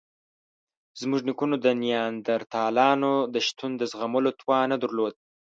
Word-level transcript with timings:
زموږ 1.01 1.21
نیکونو 1.29 1.55
د 1.65 1.67
نیاندرتالانو 1.81 3.11
د 3.33 3.35
شتون 3.47 3.71
د 3.77 3.81
زغملو 3.91 4.31
توان 4.39 4.65
نه 4.73 4.77
درلود. 4.83 5.13